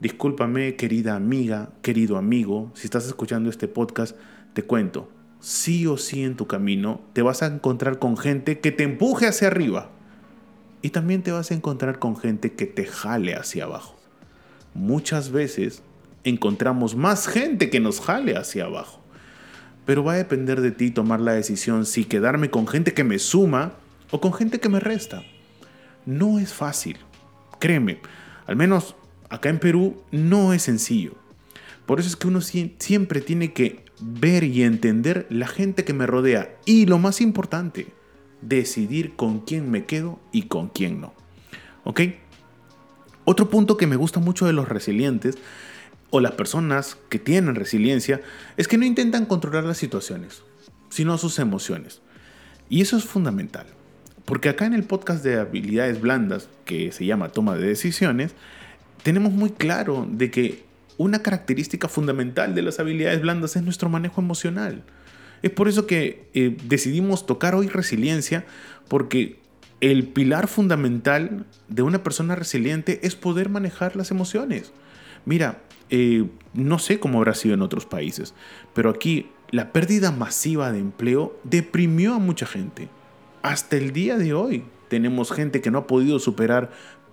Discúlpame, 0.00 0.74
querida 0.74 1.14
amiga, 1.14 1.70
querido 1.82 2.16
amigo, 2.16 2.72
si 2.74 2.88
estás 2.88 3.06
escuchando 3.06 3.48
este 3.48 3.68
podcast, 3.68 4.16
te 4.54 4.64
cuento, 4.64 5.08
sí 5.38 5.86
o 5.86 5.98
sí 5.98 6.24
en 6.24 6.34
tu 6.34 6.48
camino 6.48 7.00
te 7.12 7.22
vas 7.22 7.44
a 7.44 7.46
encontrar 7.46 8.00
con 8.00 8.16
gente 8.16 8.58
que 8.58 8.72
te 8.72 8.82
empuje 8.82 9.28
hacia 9.28 9.46
arriba 9.46 9.92
y 10.82 10.90
también 10.90 11.22
te 11.22 11.30
vas 11.30 11.52
a 11.52 11.54
encontrar 11.54 12.00
con 12.00 12.16
gente 12.16 12.54
que 12.54 12.66
te 12.66 12.86
jale 12.86 13.36
hacia 13.36 13.66
abajo. 13.66 13.94
Muchas 14.74 15.30
veces 15.30 15.84
encontramos 16.24 16.96
más 16.96 17.28
gente 17.28 17.70
que 17.70 17.78
nos 17.78 18.00
jale 18.00 18.36
hacia 18.36 18.64
abajo. 18.64 19.03
Pero 19.84 20.04
va 20.04 20.14
a 20.14 20.16
depender 20.16 20.60
de 20.60 20.70
ti 20.70 20.90
tomar 20.90 21.20
la 21.20 21.32
decisión 21.32 21.86
si 21.86 22.04
quedarme 22.04 22.50
con 22.50 22.66
gente 22.66 22.94
que 22.94 23.04
me 23.04 23.18
suma 23.18 23.74
o 24.10 24.20
con 24.20 24.32
gente 24.32 24.60
que 24.60 24.68
me 24.68 24.80
resta. 24.80 25.22
No 26.06 26.38
es 26.38 26.52
fácil. 26.52 26.98
Créeme, 27.58 27.98
al 28.46 28.56
menos 28.56 28.94
acá 29.28 29.48
en 29.48 29.58
Perú 29.58 30.02
no 30.10 30.52
es 30.52 30.62
sencillo. 30.62 31.12
Por 31.86 32.00
eso 32.00 32.08
es 32.08 32.16
que 32.16 32.28
uno 32.28 32.40
siempre 32.40 33.20
tiene 33.20 33.52
que 33.52 33.84
ver 34.00 34.44
y 34.44 34.62
entender 34.62 35.26
la 35.30 35.46
gente 35.46 35.84
que 35.84 35.92
me 35.92 36.06
rodea. 36.06 36.56
Y 36.64 36.86
lo 36.86 36.98
más 36.98 37.20
importante, 37.20 37.88
decidir 38.40 39.16
con 39.16 39.40
quién 39.40 39.70
me 39.70 39.84
quedo 39.84 40.18
y 40.32 40.42
con 40.42 40.68
quién 40.68 41.00
no. 41.00 41.12
¿Ok? 41.84 42.00
Otro 43.24 43.48
punto 43.48 43.76
que 43.76 43.86
me 43.86 43.96
gusta 43.96 44.20
mucho 44.20 44.46
de 44.46 44.52
los 44.52 44.68
resilientes 44.68 45.38
o 46.10 46.20
las 46.20 46.32
personas 46.32 46.96
que 47.08 47.18
tienen 47.18 47.54
resiliencia 47.54 48.20
es 48.56 48.68
que 48.68 48.78
no 48.78 48.84
intentan 48.84 49.26
controlar 49.26 49.64
las 49.64 49.78
situaciones, 49.78 50.42
sino 50.88 51.18
sus 51.18 51.38
emociones. 51.38 52.00
Y 52.68 52.80
eso 52.80 52.96
es 52.96 53.04
fundamental, 53.04 53.66
porque 54.24 54.48
acá 54.48 54.66
en 54.66 54.74
el 54.74 54.84
podcast 54.84 55.24
de 55.24 55.38
habilidades 55.38 56.00
blandas, 56.00 56.48
que 56.64 56.92
se 56.92 57.04
llama 57.04 57.30
toma 57.30 57.56
de 57.56 57.66
decisiones, 57.66 58.34
tenemos 59.02 59.32
muy 59.32 59.50
claro 59.50 60.08
de 60.10 60.30
que 60.30 60.64
una 60.96 61.20
característica 61.20 61.88
fundamental 61.88 62.54
de 62.54 62.62
las 62.62 62.78
habilidades 62.78 63.20
blandas 63.20 63.56
es 63.56 63.62
nuestro 63.62 63.88
manejo 63.88 64.20
emocional. 64.20 64.82
Es 65.42 65.50
por 65.50 65.68
eso 65.68 65.86
que 65.86 66.28
eh, 66.32 66.56
decidimos 66.64 67.26
tocar 67.26 67.54
hoy 67.54 67.68
resiliencia, 67.68 68.46
porque 68.88 69.38
el 69.80 70.08
pilar 70.08 70.48
fundamental 70.48 71.44
de 71.68 71.82
una 71.82 72.02
persona 72.02 72.34
resiliente 72.34 73.00
es 73.02 73.16
poder 73.16 73.50
manejar 73.50 73.96
las 73.96 74.10
emociones. 74.10 74.72
Mira, 75.26 75.60
eh, 75.90 76.26
no 76.54 76.78
sé 76.78 76.98
cómo 76.98 77.18
habrá 77.18 77.34
sido 77.34 77.54
en 77.54 77.62
otros 77.62 77.86
países, 77.86 78.34
pero 78.72 78.90
aquí 78.90 79.30
la 79.50 79.72
pérdida 79.72 80.10
masiva 80.10 80.72
de 80.72 80.78
empleo 80.78 81.38
deprimió 81.44 82.14
a 82.14 82.18
mucha 82.18 82.46
gente. 82.46 82.88
Hasta 83.42 83.76
el 83.76 83.92
día 83.92 84.16
de 84.16 84.34
hoy 84.34 84.64
tenemos 84.88 85.32
gente 85.32 85.60
que 85.60 85.70
no 85.70 85.78
ha 85.78 85.86
podido 85.86 86.18
superar 86.18 86.70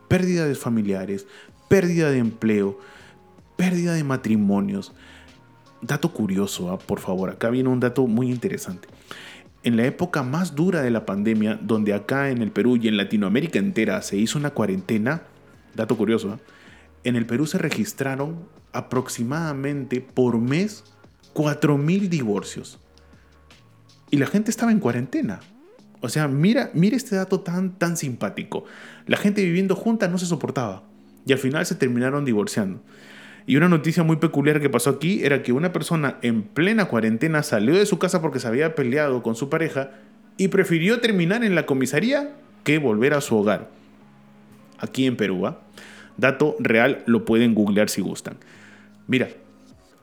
pérdidas 0.07 0.57
familiares, 0.57 1.27
pérdida 1.67 2.09
de 2.09 2.19
empleo, 2.19 2.79
pérdida 3.57 3.93
de 3.93 4.03
matrimonios. 4.03 4.93
Dato 5.81 6.13
curioso, 6.13 6.71
¿ah? 6.71 6.79
por 6.79 6.99
favor, 6.99 7.29
acá 7.29 7.49
viene 7.49 7.69
un 7.69 7.79
dato 7.79 8.05
muy 8.07 8.29
interesante. 8.29 8.87
En 9.63 9.77
la 9.77 9.85
época 9.85 10.23
más 10.23 10.55
dura 10.55 10.81
de 10.81 10.89
la 10.91 11.05
pandemia, 11.05 11.59
donde 11.61 11.93
acá 11.93 12.29
en 12.29 12.41
el 12.41 12.51
Perú 12.51 12.77
y 12.77 12.87
en 12.87 12.97
Latinoamérica 12.97 13.59
entera 13.59 14.01
se 14.01 14.17
hizo 14.17 14.39
una 14.39 14.51
cuarentena, 14.51 15.23
dato 15.75 15.95
curioso, 15.95 16.31
¿ah? 16.31 16.39
En 17.03 17.15
el 17.15 17.25
Perú 17.25 17.47
se 17.47 17.57
registraron 17.57 18.47
aproximadamente 18.73 20.01
por 20.01 20.37
mes 20.37 20.83
4.000 21.33 22.09
divorcios. 22.09 22.79
Y 24.09 24.17
la 24.17 24.27
gente 24.27 24.51
estaba 24.51 24.71
en 24.71 24.79
cuarentena. 24.79 25.39
O 26.01 26.09
sea, 26.09 26.27
mira, 26.27 26.71
mira 26.73 26.97
este 26.97 27.15
dato 27.15 27.41
tan, 27.41 27.77
tan 27.77 27.95
simpático. 27.95 28.65
La 29.07 29.17
gente 29.17 29.43
viviendo 29.43 29.75
junta 29.75 30.07
no 30.07 30.17
se 30.17 30.25
soportaba. 30.25 30.83
Y 31.25 31.33
al 31.33 31.39
final 31.39 31.65
se 31.65 31.75
terminaron 31.75 32.25
divorciando. 32.25 32.81
Y 33.45 33.55
una 33.55 33.69
noticia 33.69 34.03
muy 34.03 34.17
peculiar 34.17 34.59
que 34.59 34.69
pasó 34.69 34.89
aquí 34.89 35.23
era 35.23 35.43
que 35.43 35.53
una 35.53 35.71
persona 35.71 36.17
en 36.21 36.43
plena 36.43 36.85
cuarentena 36.85 37.43
salió 37.43 37.75
de 37.75 37.85
su 37.85 37.99
casa 37.99 38.21
porque 38.21 38.39
se 38.39 38.47
había 38.47 38.75
peleado 38.75 39.23
con 39.23 39.35
su 39.35 39.49
pareja 39.49 39.91
y 40.37 40.49
prefirió 40.49 40.99
terminar 41.01 41.43
en 41.43 41.55
la 41.55 41.65
comisaría 41.65 42.35
que 42.63 42.79
volver 42.79 43.13
a 43.13 43.21
su 43.21 43.37
hogar. 43.37 43.69
Aquí 44.79 45.05
en 45.05 45.15
Perú. 45.15 45.47
¿ah? 45.47 45.59
Dato 46.21 46.55
real, 46.59 47.01
lo 47.07 47.25
pueden 47.25 47.55
googlear 47.55 47.89
si 47.89 47.99
gustan. 47.99 48.37
Mira, 49.07 49.29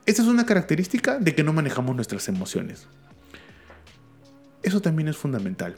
esta 0.05 0.21
es 0.21 0.27
una 0.27 0.45
característica 0.45 1.17
de 1.17 1.33
que 1.33 1.45
no 1.45 1.53
manejamos 1.53 1.95
nuestras 1.95 2.27
emociones. 2.27 2.87
Eso 4.61 4.81
también 4.81 5.07
es 5.07 5.15
fundamental. 5.15 5.75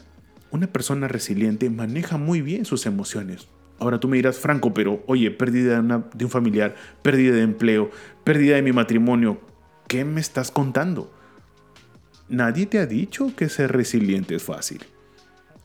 Una 0.50 0.65
persona 0.65 1.07
resiliente 1.07 1.69
maneja 1.69 2.17
muy 2.17 2.41
bien 2.41 2.65
sus 2.65 2.88
emociones. 2.88 3.50
Ahora 3.77 4.00
tú 4.00 4.07
me 4.07 4.17
dirás, 4.17 4.39
Franco, 4.39 4.74
pero 4.74 5.03
oye, 5.05 5.29
pérdida 5.29 5.79
de, 5.79 6.03
de, 6.15 6.25
un 6.25 6.31
familiar, 6.31 6.75
pérdida 7.03 7.36
de 7.36 7.43
empleo, 7.43 7.91
pérdida 8.24 8.55
de 8.55 8.63
mi 8.63 8.71
matrimonio, 8.71 9.39
¿qué 9.88 10.05
me 10.05 10.21
estás 10.21 10.50
contando? 10.50 11.13
Nadie 12.29 12.65
te 12.65 12.79
ha 12.79 12.88
dicho 12.88 13.36
que 13.36 13.48
ser 13.48 13.71
resiliente 13.74 14.33
es 14.33 14.41
fácil. 14.41 14.83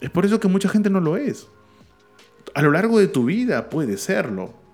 Es 0.03 0.11
por 0.11 0.27
eso 0.27 0.39
que 0.39 0.49
mucha 0.49 0.69
gente 0.69 0.91
no 0.91 1.01
lo 1.01 1.17
es. 1.17 1.49
A 2.53 2.61
lo 2.61 2.73
largo 2.73 2.99
de 2.99 3.09
tu 3.09 3.25
vida 3.25 3.71
puede 3.71 3.97
serlo. 3.97 4.66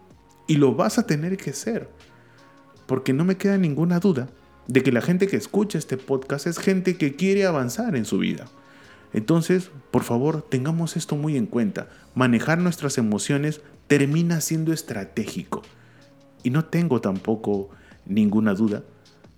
Y 0.46 0.56
lo 0.56 0.75
vas 0.75 0.99
a 0.99 1.06
tener 1.06 1.37
que 1.37 1.52
ser 1.52 1.88
porque 2.87 3.12
no 3.12 3.25
me 3.25 3.37
queda 3.37 3.58
ninguna 3.58 4.00
duda 4.00 4.28
de 4.66 4.82
que 4.82 4.92
la 4.92 5.00
gente 5.00 5.26
que 5.26 5.37
escucha 5.37 5.78
este 5.78 5.96
podcast 5.96 6.46
es 6.46 6.58
gente 6.58 6.96
que 6.96 7.16
quiere 7.16 7.46
avanzar 7.46 7.96
en 7.96 8.04
su 8.04 8.18
vida. 8.18 8.46
Entonces, 9.12 9.70
por 9.90 10.02
favor, 10.02 10.42
tengamos 10.42 10.96
esto 10.96 11.16
muy 11.16 11.37
en 11.37 11.46
cuenta. 11.46 11.88
Manejar 12.14 12.58
nuestras 12.58 12.99
emociones 12.99 13.61
termina 13.87 14.40
siendo 14.40 14.72
estratégico. 14.72 15.62
Y 16.42 16.50
no 16.50 16.64
tengo 16.64 17.00
tampoco 17.00 17.70
ninguna 18.06 18.54
duda 18.54 18.82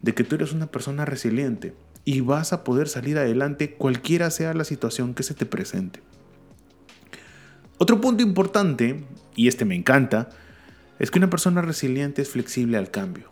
de 0.02 0.14
que 0.14 0.24
tú 0.24 0.36
eres 0.36 0.52
una 0.52 0.66
persona 0.66 1.04
resiliente 1.04 1.74
y 2.04 2.20
vas 2.20 2.52
a 2.52 2.64
poder 2.64 2.88
salir 2.88 3.18
adelante 3.18 3.74
cualquiera 3.74 4.30
sea 4.30 4.54
la 4.54 4.64
situación 4.64 5.14
que 5.14 5.22
se 5.22 5.34
te 5.34 5.46
presente. 5.46 6.00
Otro 7.78 8.00
punto 8.00 8.22
importante, 8.22 9.04
y 9.34 9.48
este 9.48 9.64
me 9.64 9.74
encanta, 9.74 10.28
es 10.98 11.10
que 11.10 11.18
una 11.18 11.30
persona 11.30 11.62
resiliente 11.62 12.22
es 12.22 12.30
flexible 12.30 12.78
al 12.78 12.90
cambio 12.90 13.30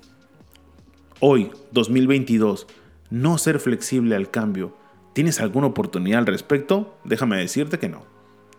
hoy, 1.25 1.53
2022, 1.71 2.67
no 3.11 3.39
ser 3.39 3.61
flexible 3.61 4.17
al 4.17 4.29
cambio, 4.29 4.77
¿tienes 5.13 5.39
alguna 5.41 5.69
oportunidad 5.69 6.19
al 6.19 6.27
respecto? 6.27 6.99
Déjame 7.05 7.37
decirte 7.37 7.79
que 7.79 7.89
no. 7.89 8.03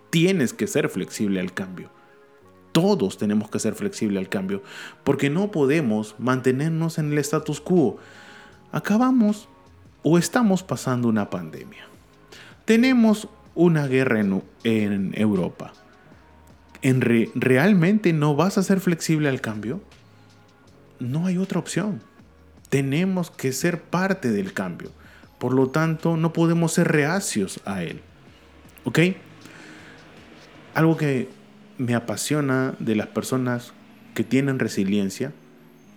Tienes 0.10 0.54
que 0.54 0.68
ser 0.68 0.88
flexible 0.88 1.42
al 1.42 1.54
cambio. 1.54 1.90
Todos 2.72 3.18
tenemos 3.18 3.50
que 3.50 3.60
ser 3.60 3.76
flexible 3.76 4.18
al 4.18 4.30
cambio, 4.30 4.64
porque 5.04 5.30
no 5.30 5.52
podemos 5.52 6.16
mantenernos 6.20 7.00
en 7.00 7.12
el 7.12 7.18
status 7.18 7.60
quo. 7.60 7.98
Acabamos 8.72 9.50
o 10.02 10.18
estamos 10.18 10.64
pasando 10.64 11.10
una 11.10 11.30
pandemia. 11.30 11.86
Tenemos 12.64 13.28
una 13.56 13.88
guerra 13.88 14.22
en, 14.22 15.12
Europa. 15.18 15.74
¿En 16.84 17.02
¿Realmente 17.02 18.14
no 18.14 18.36
vas 18.36 18.60
a 18.60 18.64
ser 18.64 18.80
flexible 18.80 19.30
al 19.30 19.42
cambio? 19.42 19.82
No 21.00 21.26
hay 21.26 21.40
otra 21.40 21.60
opción 21.60 22.02
tenemos 22.74 23.30
que 23.30 23.52
ser 23.52 23.84
parte 23.84 24.32
del 24.32 24.52
cambio. 24.52 24.90
Por 25.38 25.54
lo 25.54 25.70
tanto, 25.70 26.18
no 26.18 26.34
podemos 26.34 26.74
ser 26.74 26.88
reacios 26.88 27.60
a 27.66 27.84
él. 27.84 28.02
¿Ok? 28.84 28.98
Algo 30.74 30.98
que 30.98 31.30
me 31.78 31.94
apasiona 31.94 32.74
de 32.80 32.96
las 32.96 33.06
personas 33.06 33.74
que 34.16 34.24
tienen 34.24 34.58
resiliencia 34.58 35.34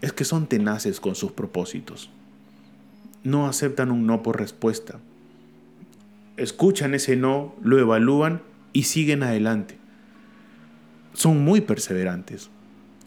es 0.02 0.12
que 0.12 0.26
son 0.26 0.49
tenaces 0.49 1.00
con 1.00 1.14
sus 1.14 1.33
propósitos. 1.33 2.11
No 3.25 3.47
aceptan 3.47 3.90
un 3.90 4.07
no 4.07 4.23
por 4.23 4.38
respuesta. 4.38 4.99
Escuchan 6.37 6.93
ese 6.93 7.16
no, 7.16 7.55
lo 7.62 7.78
evalúan 7.78 8.43
y 8.75 8.83
siguen 8.83 9.23
adelante. 9.23 9.78
Son 11.16 11.42
muy 11.42 11.62
perseverantes. 11.62 12.50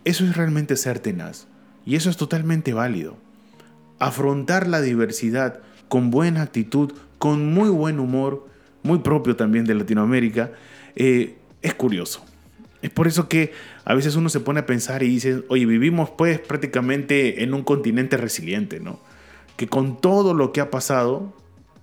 Eso 0.03 0.25
es 0.25 0.35
realmente 0.35 0.75
ser 0.75 0.97
tenaz. 0.97 1.47
Y 1.85 1.95
eso 1.95 2.09
es 2.09 2.17
totalmente 2.17 2.73
válido. 2.73 3.17
Afrontar 3.99 4.67
la 4.67 4.81
diversidad 4.81 5.59
con 5.89 6.09
buena 6.09 6.41
actitud, 6.41 6.93
con 7.19 7.53
muy 7.53 7.69
buen 7.69 7.99
humor, 7.99 8.47
muy 8.81 8.99
propio 8.99 9.35
también 9.35 9.65
de 9.65 9.75
Latinoamérica, 9.75 10.51
eh, 10.95 11.35
es 11.61 11.75
curioso. 11.75 12.25
Es 12.81 12.89
por 12.89 13.05
eso 13.05 13.29
que 13.29 13.53
a 13.85 13.93
veces 13.93 14.15
uno 14.15 14.29
se 14.29 14.39
pone 14.39 14.61
a 14.61 14.65
pensar 14.65 15.03
y 15.03 15.09
dice, 15.09 15.43
oye, 15.49 15.67
vivimos 15.67 16.09
pues 16.09 16.39
prácticamente 16.39 17.43
en 17.43 17.53
un 17.53 17.63
continente 17.63 18.17
resiliente, 18.17 18.79
¿no? 18.79 18.99
Que 19.55 19.67
con 19.67 20.01
todo 20.01 20.33
lo 20.33 20.51
que 20.51 20.61
ha 20.61 20.71
pasado, 20.71 21.35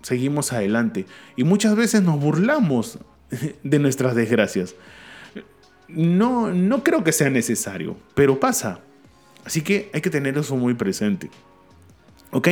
seguimos 0.03 0.53
adelante. 0.53 1.07
Y 1.37 1.45
muchas 1.45 1.77
veces 1.77 2.03
nos 2.03 2.19
burlamos 2.19 2.99
de 3.63 3.79
nuestras 3.79 4.17
desgracias. 4.17 4.75
No, 5.89 6.53
no 6.53 6.83
creo 6.83 7.05
que 7.05 7.13
sea 7.13 7.31
necesario, 7.31 7.97
pero 8.15 8.41
pasa. 8.41 8.81
Así 9.45 9.63
que 9.63 9.91
hay 9.93 10.01
que 10.01 10.11
tener 10.11 10.37
eso 10.37 10.57
muy 10.57 10.75
presente. 10.75 11.31
¿Ok? 12.33 12.49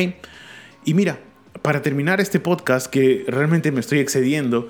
Y 0.85 0.93
mira, 0.93 1.19
para 1.61 1.81
terminar 1.81 2.21
este 2.21 2.39
podcast, 2.39 2.87
que 2.87 3.25
realmente 3.27 3.71
me 3.71 3.79
estoy 3.79 3.99
excediendo, 3.99 4.69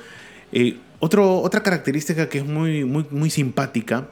eh, 0.52 0.78
otra 1.00 1.62
característica 1.62 2.30
que 2.30 2.40
es 2.40 2.46
muy, 2.46 2.86
muy, 2.86 3.06
muy 3.12 3.30
simpática 3.30 4.10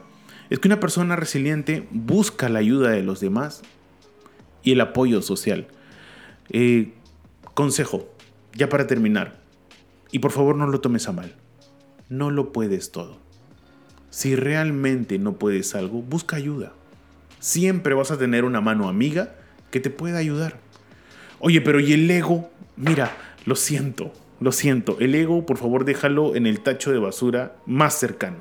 es 0.50 0.58
que 0.58 0.68
una 0.68 0.80
persona 0.80 1.16
resiliente 1.16 1.88
busca 1.90 2.48
la 2.48 2.60
ayuda 2.60 2.90
de 2.90 3.02
los 3.02 3.20
demás 3.20 3.62
y 4.62 4.72
el 4.72 4.80
apoyo 4.80 5.22
social. 5.22 5.66
Eh, 6.50 6.92
consejo, 7.54 8.08
ya 8.54 8.68
para 8.68 8.86
terminar, 8.86 9.40
y 10.12 10.18
por 10.18 10.30
favor 10.30 10.56
no 10.56 10.66
lo 10.66 10.80
tomes 10.80 11.08
a 11.08 11.12
mal, 11.12 11.34
no 12.08 12.30
lo 12.30 12.52
puedes 12.52 12.92
todo. 12.92 13.23
Si 14.14 14.36
realmente 14.36 15.18
no 15.18 15.32
puedes 15.40 15.74
algo, 15.74 16.00
busca 16.00 16.36
ayuda. 16.36 16.72
Siempre 17.40 17.94
vas 17.94 18.12
a 18.12 18.16
tener 18.16 18.44
una 18.44 18.60
mano 18.60 18.88
amiga 18.88 19.34
que 19.72 19.80
te 19.80 19.90
pueda 19.90 20.18
ayudar. 20.18 20.60
Oye, 21.40 21.60
pero 21.60 21.80
¿y 21.80 21.94
el 21.94 22.08
ego? 22.08 22.48
Mira, 22.76 23.10
lo 23.44 23.56
siento, 23.56 24.12
lo 24.38 24.52
siento. 24.52 24.98
El 25.00 25.16
ego, 25.16 25.44
por 25.44 25.58
favor, 25.58 25.84
déjalo 25.84 26.36
en 26.36 26.46
el 26.46 26.60
tacho 26.60 26.92
de 26.92 27.00
basura 27.00 27.56
más 27.66 27.94
cercano. 27.94 28.36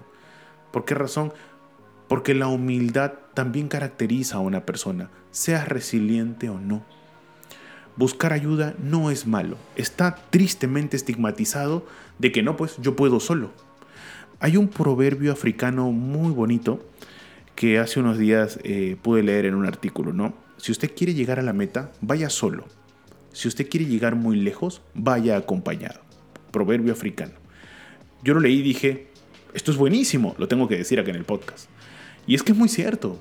¿Por 0.71 0.85
qué 0.85 0.93
razón? 0.93 1.33
Porque 2.07 2.35
la 2.35 2.49
humildad 2.49 3.13
también 3.33 3.67
caracteriza 3.67 4.37
a 4.37 4.41
una 4.41 4.67
persona, 4.67 5.09
seas 5.31 5.67
resiliente 5.67 6.49
o 6.49 6.59
no. 6.59 6.85
Buscar 7.95 8.31
ayuda 8.31 8.75
no 8.77 9.09
es 9.09 9.25
malo. 9.25 9.57
Está 9.75 10.17
tristemente 10.29 10.97
estigmatizado 10.97 11.87
de 12.19 12.31
que 12.31 12.43
no, 12.43 12.57
pues 12.57 12.77
yo 12.77 12.95
puedo 12.95 13.19
solo. 13.19 13.49
Hay 14.43 14.57
un 14.57 14.67
proverbio 14.67 15.31
africano 15.31 15.93
muy 15.93 16.33
bonito 16.33 16.85
que 17.55 17.79
hace 17.79 18.01
unos 18.01 18.17
días 18.17 18.59
eh, 18.65 18.97
pude 19.01 19.23
leer 19.23 19.45
en 19.45 19.55
un 19.55 19.65
artículo, 19.65 20.11
¿no? 20.11 20.33
Si 20.57 20.73
usted 20.73 20.91
quiere 20.93 21.13
llegar 21.13 21.39
a 21.39 21.43
la 21.43 21.53
meta, 21.53 21.93
vaya 22.01 22.29
solo. 22.29 22.65
Si 23.31 23.47
usted 23.47 23.69
quiere 23.69 23.85
llegar 23.85 24.15
muy 24.15 24.35
lejos, 24.35 24.81
vaya 24.95 25.37
acompañado. 25.37 26.01
Proverbio 26.51 26.91
africano. 26.91 27.31
Yo 28.21 28.33
lo 28.33 28.41
leí 28.41 28.59
y 28.59 28.63
dije, 28.63 29.07
esto 29.53 29.71
es 29.71 29.77
buenísimo, 29.77 30.35
lo 30.37 30.49
tengo 30.49 30.67
que 30.67 30.75
decir 30.75 30.99
acá 30.99 31.11
en 31.11 31.15
el 31.15 31.23
podcast. 31.23 31.69
Y 32.27 32.35
es 32.35 32.43
que 32.43 32.51
es 32.51 32.57
muy 32.57 32.67
cierto. 32.67 33.17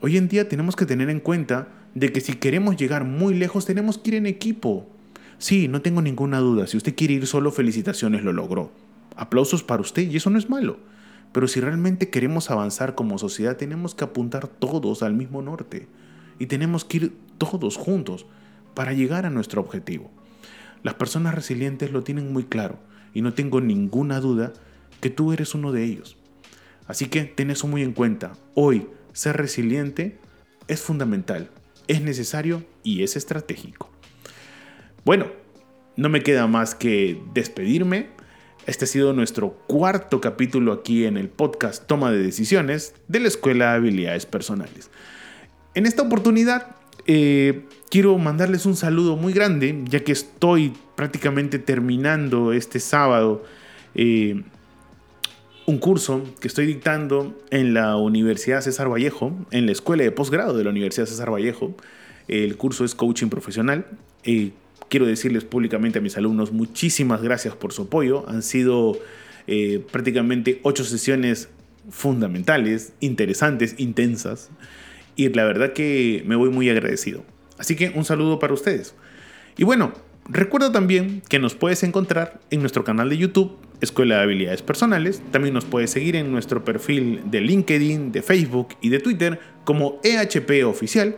Hoy 0.00 0.16
en 0.16 0.26
día 0.26 0.48
tenemos 0.48 0.74
que 0.74 0.86
tener 0.86 1.08
en 1.08 1.20
cuenta 1.20 1.68
de 1.94 2.10
que 2.10 2.20
si 2.20 2.32
queremos 2.32 2.76
llegar 2.76 3.04
muy 3.04 3.34
lejos 3.34 3.64
tenemos 3.64 3.96
que 3.96 4.10
ir 4.10 4.14
en 4.16 4.26
equipo. 4.26 4.88
Sí, 5.38 5.68
no 5.68 5.82
tengo 5.82 6.02
ninguna 6.02 6.40
duda, 6.40 6.66
si 6.66 6.76
usted 6.76 6.96
quiere 6.96 7.14
ir 7.14 7.28
solo, 7.28 7.52
felicitaciones, 7.52 8.24
lo 8.24 8.32
logró. 8.32 8.72
Aplausos 9.18 9.64
para 9.64 9.82
usted 9.82 10.08
y 10.08 10.16
eso 10.16 10.30
no 10.30 10.38
es 10.38 10.48
malo. 10.48 10.78
Pero 11.32 11.48
si 11.48 11.60
realmente 11.60 12.08
queremos 12.08 12.50
avanzar 12.50 12.94
como 12.94 13.18
sociedad, 13.18 13.56
tenemos 13.56 13.94
que 13.94 14.04
apuntar 14.04 14.46
todos 14.46 15.02
al 15.02 15.12
mismo 15.12 15.42
norte. 15.42 15.88
Y 16.38 16.46
tenemos 16.46 16.84
que 16.84 16.96
ir 16.96 17.12
todos 17.36 17.76
juntos 17.76 18.26
para 18.74 18.92
llegar 18.92 19.26
a 19.26 19.30
nuestro 19.30 19.60
objetivo. 19.60 20.10
Las 20.84 20.94
personas 20.94 21.34
resilientes 21.34 21.90
lo 21.90 22.04
tienen 22.04 22.32
muy 22.32 22.44
claro 22.44 22.78
y 23.12 23.22
no 23.22 23.34
tengo 23.34 23.60
ninguna 23.60 24.20
duda 24.20 24.52
que 25.00 25.10
tú 25.10 25.32
eres 25.32 25.54
uno 25.54 25.72
de 25.72 25.82
ellos. 25.84 26.16
Así 26.86 27.06
que 27.06 27.24
ten 27.24 27.50
eso 27.50 27.66
muy 27.66 27.82
en 27.82 27.92
cuenta. 27.92 28.32
Hoy, 28.54 28.86
ser 29.12 29.36
resiliente 29.36 30.18
es 30.68 30.80
fundamental, 30.80 31.50
es 31.88 32.02
necesario 32.02 32.64
y 32.84 33.02
es 33.02 33.16
estratégico. 33.16 33.90
Bueno, 35.04 35.26
no 35.96 36.08
me 36.08 36.22
queda 36.22 36.46
más 36.46 36.76
que 36.76 37.20
despedirme 37.34 38.10
este 38.68 38.84
ha 38.84 38.88
sido 38.88 39.14
nuestro 39.14 39.52
cuarto 39.66 40.20
capítulo 40.20 40.72
aquí 40.74 41.06
en 41.06 41.16
el 41.16 41.30
podcast 41.30 41.86
Toma 41.86 42.12
de 42.12 42.18
Decisiones 42.18 42.94
de 43.08 43.20
la 43.20 43.28
Escuela 43.28 43.70
de 43.70 43.76
Habilidades 43.76 44.26
Personales. 44.26 44.90
En 45.74 45.86
esta 45.86 46.02
oportunidad 46.02 46.76
eh, 47.06 47.64
quiero 47.90 48.18
mandarles 48.18 48.66
un 48.66 48.76
saludo 48.76 49.16
muy 49.16 49.32
grande, 49.32 49.82
ya 49.86 50.00
que 50.00 50.12
estoy 50.12 50.74
prácticamente 50.96 51.58
terminando 51.58 52.52
este 52.52 52.78
sábado 52.78 53.42
eh, 53.94 54.42
un 55.64 55.78
curso 55.78 56.22
que 56.38 56.48
estoy 56.48 56.66
dictando 56.66 57.40
en 57.50 57.72
la 57.72 57.96
Universidad 57.96 58.60
César 58.60 58.92
Vallejo, 58.92 59.32
en 59.50 59.64
la 59.64 59.72
Escuela 59.72 60.02
de 60.02 60.10
Posgrado 60.10 60.54
de 60.54 60.64
la 60.64 60.70
Universidad 60.70 61.06
César 61.06 61.32
Vallejo. 61.32 61.74
El 62.28 62.58
curso 62.58 62.84
es 62.84 62.94
Coaching 62.94 63.28
Profesional. 63.28 63.86
Eh, 64.24 64.52
quiero 64.88 65.06
decirles 65.06 65.44
públicamente 65.44 65.98
a 65.98 66.02
mis 66.02 66.16
alumnos 66.16 66.52
muchísimas 66.52 67.22
gracias 67.22 67.54
por 67.54 67.72
su 67.72 67.82
apoyo. 67.82 68.28
Han 68.28 68.42
sido 68.42 68.98
eh, 69.46 69.84
prácticamente 69.90 70.60
ocho 70.62 70.84
sesiones 70.84 71.48
fundamentales, 71.90 72.92
interesantes, 73.00 73.74
intensas. 73.78 74.50
Y 75.16 75.28
la 75.30 75.44
verdad 75.44 75.72
que 75.72 76.22
me 76.26 76.36
voy 76.36 76.50
muy 76.50 76.68
agradecido. 76.70 77.24
Así 77.58 77.74
que 77.76 77.90
un 77.94 78.04
saludo 78.04 78.38
para 78.38 78.54
ustedes. 78.54 78.94
Y 79.56 79.64
bueno, 79.64 79.92
recuerda 80.28 80.70
también 80.70 81.22
que 81.28 81.38
nos 81.38 81.54
puedes 81.54 81.82
encontrar 81.82 82.40
en 82.50 82.60
nuestro 82.60 82.84
canal 82.84 83.08
de 83.08 83.16
YouTube, 83.16 83.56
Escuela 83.80 84.16
de 84.16 84.22
Habilidades 84.22 84.62
Personales. 84.62 85.22
También 85.32 85.54
nos 85.54 85.64
puedes 85.64 85.90
seguir 85.90 86.14
en 86.14 86.30
nuestro 86.30 86.64
perfil 86.64 87.22
de 87.24 87.40
LinkedIn, 87.40 88.12
de 88.12 88.22
Facebook 88.22 88.68
y 88.80 88.90
de 88.90 89.00
Twitter 89.00 89.40
como 89.64 90.00
EHP 90.04 90.64
Oficial 90.64 91.16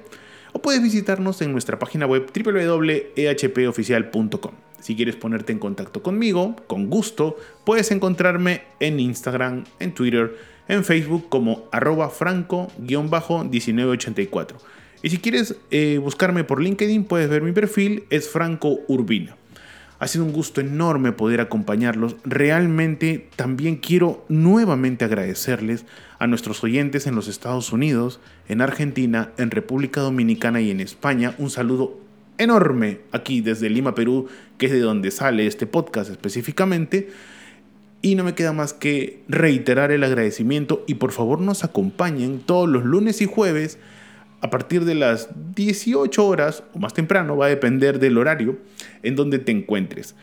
o 0.52 0.62
puedes 0.62 0.82
visitarnos 0.82 1.42
en 1.42 1.52
nuestra 1.52 1.78
página 1.78 2.06
web 2.06 2.30
www.ehpoficial.com. 2.34 4.52
Si 4.80 4.96
quieres 4.96 5.16
ponerte 5.16 5.52
en 5.52 5.58
contacto 5.58 6.02
conmigo, 6.02 6.56
con 6.66 6.88
gusto, 6.88 7.36
puedes 7.64 7.90
encontrarme 7.90 8.62
en 8.80 8.98
Instagram, 8.98 9.64
en 9.78 9.92
Twitter, 9.92 10.34
en 10.68 10.84
Facebook 10.84 11.28
como 11.28 11.68
arroba 11.70 12.08
franco-1984. 12.08 14.54
Y 15.02 15.10
si 15.10 15.18
quieres 15.18 15.56
eh, 15.70 15.98
buscarme 16.02 16.44
por 16.44 16.62
LinkedIn, 16.62 17.04
puedes 17.04 17.28
ver 17.28 17.42
mi 17.42 17.52
perfil, 17.52 18.04
es 18.10 18.26
Franco 18.28 18.78
Urbina. 18.88 19.36
Ha 20.00 20.08
sido 20.08 20.24
un 20.24 20.32
gusto 20.32 20.62
enorme 20.62 21.12
poder 21.12 21.42
acompañarlos. 21.42 22.16
Realmente 22.24 23.28
también 23.36 23.76
quiero 23.76 24.24
nuevamente 24.30 25.04
agradecerles 25.04 25.84
a 26.18 26.26
nuestros 26.26 26.64
oyentes 26.64 27.06
en 27.06 27.14
los 27.14 27.28
Estados 27.28 27.70
Unidos, 27.70 28.18
en 28.48 28.62
Argentina, 28.62 29.32
en 29.36 29.50
República 29.50 30.00
Dominicana 30.00 30.62
y 30.62 30.70
en 30.70 30.80
España. 30.80 31.34
Un 31.36 31.50
saludo 31.50 32.00
enorme 32.38 33.00
aquí 33.12 33.42
desde 33.42 33.68
Lima, 33.68 33.94
Perú, 33.94 34.28
que 34.56 34.66
es 34.66 34.72
de 34.72 34.80
donde 34.80 35.10
sale 35.10 35.46
este 35.46 35.66
podcast 35.66 36.10
específicamente. 36.10 37.10
Y 38.00 38.14
no 38.14 38.24
me 38.24 38.34
queda 38.34 38.54
más 38.54 38.72
que 38.72 39.22
reiterar 39.28 39.92
el 39.92 40.02
agradecimiento 40.02 40.82
y 40.86 40.94
por 40.94 41.12
favor 41.12 41.42
nos 41.42 41.62
acompañen 41.62 42.40
todos 42.40 42.66
los 42.66 42.86
lunes 42.86 43.20
y 43.20 43.26
jueves 43.26 43.78
a 44.40 44.50
partir 44.50 44.84
de 44.84 44.94
las 44.94 45.28
18 45.54 46.26
horas 46.26 46.62
o 46.72 46.78
más 46.78 46.94
temprano, 46.94 47.36
va 47.36 47.46
a 47.46 47.50
depender 47.50 47.98
del 47.98 48.18
horario 48.18 48.58
en 49.02 49.16
donde 49.16 49.38
te 49.38 49.52
encuentres. 49.52 50.14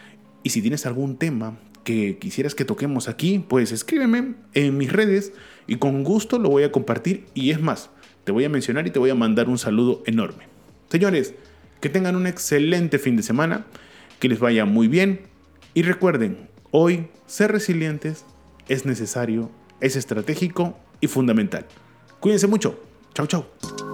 Y 0.44 0.50
si 0.50 0.62
tienes 0.62 0.86
algún 0.86 1.18
tema 1.18 1.58
que 1.84 2.18
quisieras 2.18 2.56
que 2.56 2.66
toquemos 2.66 3.08
aquí, 3.08 3.44
pues 3.48 3.72
escríbeme 3.72 4.36
en 4.54 4.78
mis 4.78 4.92
redes 4.92 5.34
y 5.68 5.76
con 5.76 6.04
gusto 6.04 6.40
lo 6.40 6.50
voy 6.50 6.64
a 6.64 6.72
compartir 6.72 7.26
y 7.34 7.52
es 7.52 7.62
más, 7.62 7.90
te 8.24 8.32
voy 8.32 8.44
a 8.44 8.50
mencionar 8.50 8.88
y 8.88 8.92
te 8.92 9.00
voy 9.00 9.10
a 9.10 9.16
mandar 9.16 9.50
un 9.50 9.58
saludo 9.58 10.04
enorme. 10.06 10.46
Señores, 10.90 11.34
que 11.80 11.90
tengan 11.90 12.16
un 12.16 12.28
excelente 12.28 13.00
fin 13.00 13.16
de 13.16 13.24
semana, 13.24 13.66
que 14.20 14.30
les 14.30 14.40
vaya 14.40 14.66
muy 14.66 14.88
bien 14.88 15.22
y 15.74 15.84
recuerden, 15.84 16.50
hoy 16.72 17.08
ser 17.26 17.52
resilientes 17.52 18.26
es 18.68 18.86
necesario, 18.86 19.52
es 19.80 19.96
estratégico 19.96 20.78
y 21.00 21.08
fundamental. 21.08 21.66
Cuídense 22.20 22.48
mucho. 22.48 22.80
Chao, 23.14 23.28
chao. 23.28 23.87